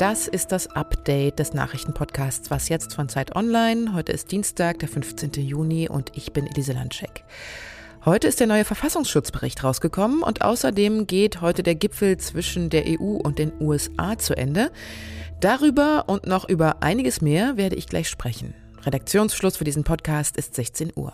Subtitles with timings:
[0.00, 3.92] Das ist das Update des Nachrichtenpodcasts Was jetzt von Zeit Online.
[3.92, 5.32] Heute ist Dienstag, der 15.
[5.34, 7.24] Juni und ich bin Elise Landscheck.
[8.06, 13.16] Heute ist der neue Verfassungsschutzbericht rausgekommen und außerdem geht heute der Gipfel zwischen der EU
[13.16, 14.70] und den USA zu Ende.
[15.40, 18.54] Darüber und noch über einiges mehr werde ich gleich sprechen.
[18.86, 21.12] Redaktionsschluss für diesen Podcast ist 16 Uhr.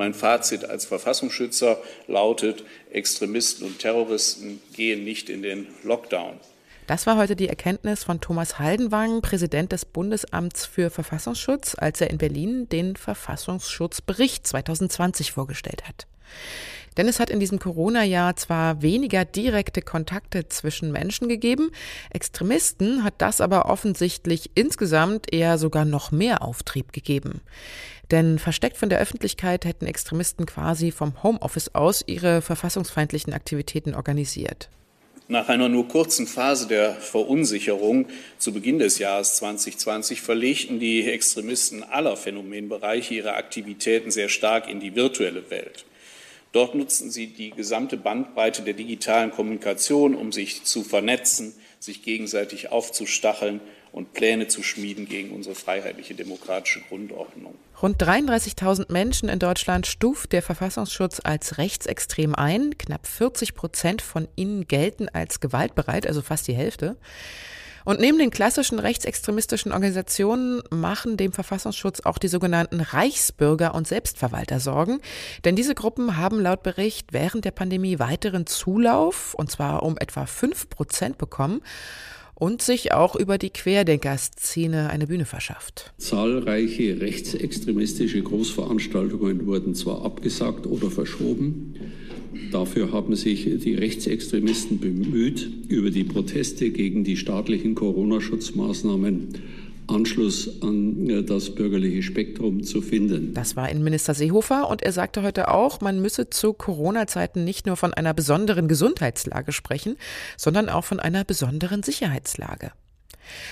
[0.00, 6.40] Mein Fazit als Verfassungsschützer lautet, Extremisten und Terroristen gehen nicht in den Lockdown.
[6.86, 12.08] Das war heute die Erkenntnis von Thomas Haldenwang, Präsident des Bundesamts für Verfassungsschutz, als er
[12.08, 16.06] in Berlin den Verfassungsschutzbericht 2020 vorgestellt hat.
[16.96, 21.72] Denn es hat in diesem Corona-Jahr zwar weniger direkte Kontakte zwischen Menschen gegeben,
[22.10, 27.42] Extremisten hat das aber offensichtlich insgesamt eher sogar noch mehr Auftrieb gegeben.
[28.10, 34.68] Denn versteckt von der Öffentlichkeit hätten Extremisten quasi vom Homeoffice aus ihre verfassungsfeindlichen Aktivitäten organisiert.
[35.28, 38.06] Nach einer nur kurzen Phase der Verunsicherung
[38.38, 44.80] zu Beginn des Jahres 2020 verlegten die Extremisten aller Phänomenbereiche ihre Aktivitäten sehr stark in
[44.80, 45.84] die virtuelle Welt.
[46.50, 52.72] Dort nutzten sie die gesamte Bandbreite der digitalen Kommunikation, um sich zu vernetzen, sich gegenseitig
[52.72, 53.60] aufzustacheln
[53.92, 57.54] und Pläne zu schmieden gegen unsere freiheitliche demokratische Grundordnung.
[57.82, 62.76] Rund 33.000 Menschen in Deutschland stuft der Verfassungsschutz als rechtsextrem ein.
[62.78, 66.96] Knapp 40 Prozent von ihnen gelten als gewaltbereit, also fast die Hälfte.
[67.84, 74.60] Und neben den klassischen rechtsextremistischen Organisationen machen dem Verfassungsschutz auch die sogenannten Reichsbürger und Selbstverwalter
[74.60, 75.00] Sorgen.
[75.44, 80.26] Denn diese Gruppen haben laut Bericht während der Pandemie weiteren Zulauf, und zwar um etwa
[80.26, 81.62] fünf Prozent bekommen
[82.40, 85.92] und sich auch über die Querdenker-Szene eine Bühne verschafft.
[85.98, 91.74] Zahlreiche rechtsextremistische Großveranstaltungen wurden zwar abgesagt oder verschoben,
[92.52, 99.28] Dafür haben sich die Rechtsextremisten bemüht, über die Proteste gegen die staatlichen Corona-Schutzmaßnahmen
[99.90, 103.34] Anschluss an äh, das bürgerliche Spektrum zu finden.
[103.34, 107.76] Das war Innenminister Seehofer und er sagte heute auch, man müsse zu Corona-Zeiten nicht nur
[107.76, 109.96] von einer besonderen Gesundheitslage sprechen,
[110.36, 112.72] sondern auch von einer besonderen Sicherheitslage.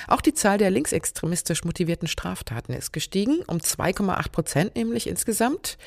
[0.07, 5.79] Auch die Zahl der linksextremistisch motivierten Straftaten ist gestiegen, um 2,8 Prozent nämlich insgesamt.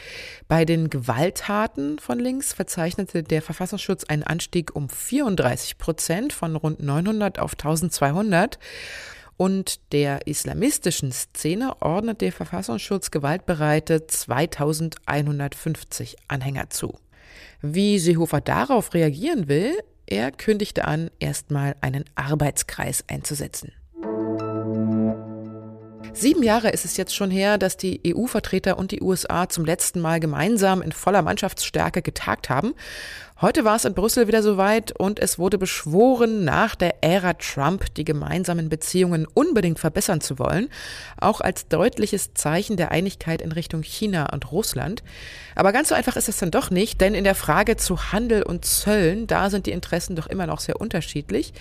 [0.47, 6.81] Bei den Gewalttaten von links verzeichnete der Verfassungsschutz einen Anstieg um 34 Prozent von rund
[6.81, 8.59] 900 auf 1200
[9.41, 16.99] und der islamistischen Szene ordnet der Verfassungsschutz gewaltbereite 2150 Anhänger zu.
[17.59, 23.71] Wie Seehofer darauf reagieren will, er kündigte an, erstmal einen Arbeitskreis einzusetzen.
[26.13, 30.01] Sieben Jahre ist es jetzt schon her, dass die EU-Vertreter und die USA zum letzten
[30.01, 32.73] Mal gemeinsam in voller Mannschaftsstärke getagt haben.
[33.39, 37.91] Heute war es in Brüssel wieder soweit und es wurde beschworen, nach der Ära Trump
[37.95, 40.69] die gemeinsamen Beziehungen unbedingt verbessern zu wollen,
[41.19, 45.01] auch als deutliches Zeichen der Einigkeit in Richtung China und Russland.
[45.55, 48.43] Aber ganz so einfach ist es dann doch nicht, denn in der Frage zu Handel
[48.43, 51.53] und Zöllen, da sind die Interessen doch immer noch sehr unterschiedlich.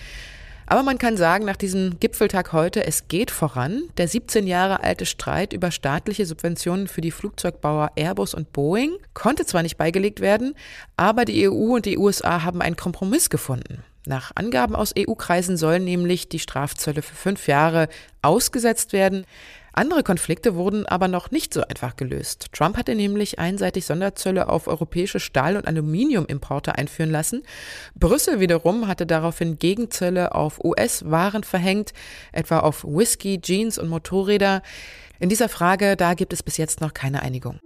[0.71, 3.89] Aber man kann sagen, nach diesem Gipfeltag heute, es geht voran.
[3.97, 9.45] Der 17 Jahre alte Streit über staatliche Subventionen für die Flugzeugbauer Airbus und Boeing konnte
[9.45, 10.55] zwar nicht beigelegt werden,
[10.95, 13.83] aber die EU und die USA haben einen Kompromiss gefunden.
[14.05, 17.89] Nach Angaben aus EU-Kreisen sollen nämlich die Strafzölle für fünf Jahre
[18.21, 19.25] ausgesetzt werden.
[19.73, 22.47] Andere Konflikte wurden aber noch nicht so einfach gelöst.
[22.51, 27.43] Trump hatte nämlich einseitig Sonderzölle auf europäische Stahl- und Aluminiumimporte einführen lassen.
[27.95, 31.93] Brüssel wiederum hatte daraufhin Gegenzölle auf US-Waren verhängt,
[32.33, 34.61] etwa auf Whisky, Jeans und Motorräder.
[35.19, 37.59] In dieser Frage, da gibt es bis jetzt noch keine Einigung.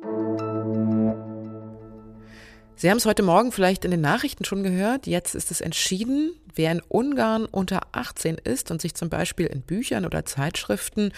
[2.77, 5.07] Sie haben es heute Morgen vielleicht in den Nachrichten schon gehört.
[5.07, 6.33] Jetzt ist es entschieden.
[6.55, 11.13] Wer in Ungarn unter 18 ist und sich zum Beispiel in Büchern oder Zeitschriften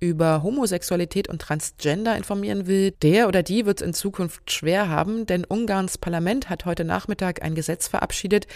[0.00, 5.24] über Homosexualität und Transgender informieren will, der oder die wird es in Zukunft schwer haben,
[5.24, 8.46] denn Ungarns Parlament hat heute Nachmittag ein Gesetz verabschiedet,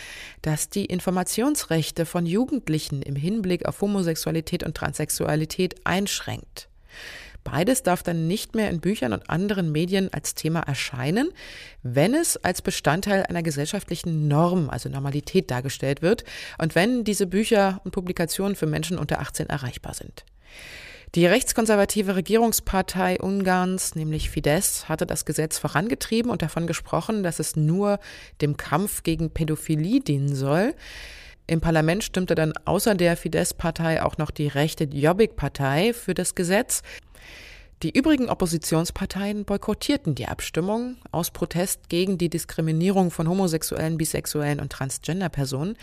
[0.43, 6.69] das die Informationsrechte von Jugendlichen im Hinblick auf Homosexualität und Transsexualität einschränkt.
[7.45, 11.31] Beides darf dann nicht mehr in Büchern und anderen Medien als Thema erscheinen,
[11.83, 16.25] wenn es als Bestandteil einer gesellschaftlichen Norm, also Normalität dargestellt wird
[16.59, 20.25] und wenn diese Bücher und Publikationen für Menschen unter 18 erreichbar sind.
[21.15, 27.55] Die rechtskonservative Regierungspartei Ungarns, nämlich Fidesz, hatte das Gesetz vorangetrieben und davon gesprochen, dass es
[27.55, 27.99] nur
[28.41, 30.75] dem Kampf gegen Pädophilie dienen soll.
[31.47, 36.83] Im Parlament stimmte dann außer der Fidesz-Partei auch noch die rechte Jobbik-Partei für das Gesetz.
[37.83, 44.71] Die übrigen Oppositionsparteien boykottierten die Abstimmung aus Protest gegen die Diskriminierung von homosexuellen, bisexuellen und
[44.71, 45.77] Transgender-Personen.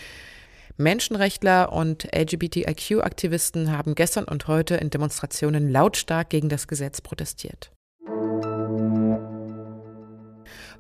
[0.77, 7.73] Menschenrechtler und LGBTIQ-Aktivisten haben gestern und heute in Demonstrationen lautstark gegen das Gesetz protestiert.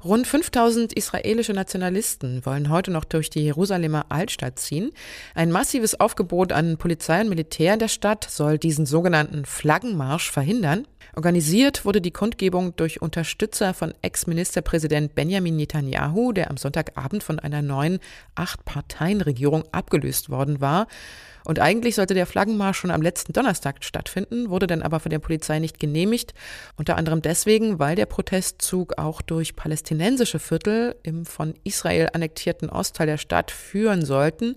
[0.01, 4.91] Rund 5000 israelische Nationalisten wollen heute noch durch die Jerusalemer Altstadt ziehen.
[5.35, 10.87] Ein massives Aufgebot an Polizei und Militär in der Stadt soll diesen sogenannten Flaggenmarsch verhindern.
[11.15, 17.61] Organisiert wurde die Kundgebung durch Unterstützer von Ex-Ministerpräsident Benjamin Netanyahu, der am Sonntagabend von einer
[17.61, 17.99] neuen
[18.35, 20.87] Acht-Parteien-Regierung abgelöst worden war.
[21.45, 25.19] Und eigentlich sollte der Flaggenmarsch schon am letzten Donnerstag stattfinden, wurde dann aber von der
[25.19, 26.33] Polizei nicht genehmigt.
[26.77, 33.07] Unter anderem deswegen, weil der Protestzug auch durch palästinensische Viertel im von Israel annektierten Ostteil
[33.07, 34.55] der Stadt führen sollten.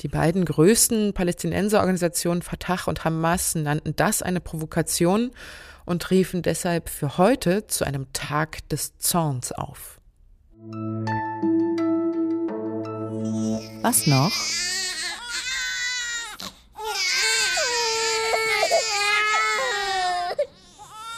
[0.00, 5.30] Die beiden größten Palästinenserorganisationen Fatah und Hamas nannten das eine Provokation
[5.84, 10.00] und riefen deshalb für heute zu einem Tag des Zorns auf.
[13.82, 14.32] Was noch?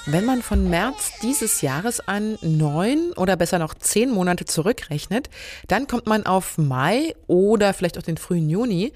[0.05, 5.31] Wenn man von März dieses Jahres an neun oder besser noch zehn Monate zurückrechnet,
[5.69, 8.93] dann kommt man auf Mai oder vielleicht auch den frühen Juni.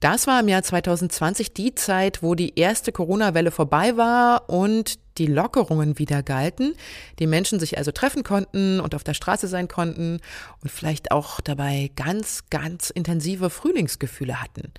[0.00, 5.26] Das war im Jahr 2020 die Zeit, wo die erste Corona-Welle vorbei war und die
[5.26, 6.74] Lockerungen wieder galten,
[7.18, 10.20] die Menschen sich also treffen konnten und auf der Straße sein konnten
[10.62, 14.74] und vielleicht auch dabei ganz, ganz intensive Frühlingsgefühle hatten.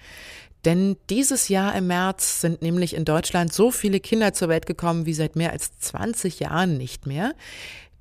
[0.65, 5.06] Denn dieses Jahr im März sind nämlich in Deutschland so viele Kinder zur Welt gekommen
[5.06, 7.33] wie seit mehr als 20 Jahren nicht mehr.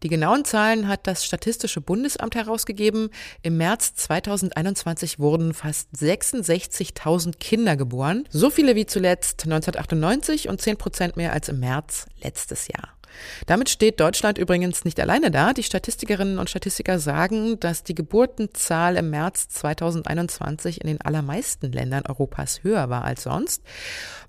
[0.02, 3.08] Die genauen Zahlen hat das Statistische Bundesamt herausgegeben.
[3.43, 8.25] Im März 2021 wurden fast 66.000 Kinder geboren.
[8.31, 12.94] So viele wie zuletzt 1998 und 10 Prozent mehr als im März letztes Jahr.
[13.46, 15.52] Damit steht Deutschland übrigens nicht alleine da.
[15.52, 22.05] Die Statistikerinnen und Statistiker sagen, dass die Geburtenzahl im März 2021 in den allermeisten Ländern
[22.06, 23.62] Europas höher war als sonst.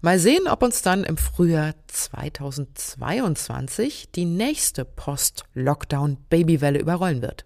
[0.02, 7.46] Mal sehen, ob uns dann im Frühjahr 2022 die nächste Post-Lockdown-Babywelle überrollen wird.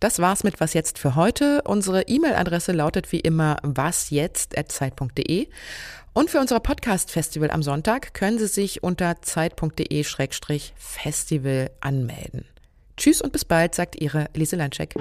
[0.00, 1.62] Das war's mit Was jetzt für heute.
[1.62, 5.48] Unsere E-Mail-Adresse lautet wie immer wasjetzt.zeit.de.
[6.14, 12.44] Und für unser Podcast-Festival am Sonntag können Sie sich unter zeit.de-festival anmelden.
[12.96, 14.94] Tschüss und bis bald, sagt Ihre Lise Landscheck.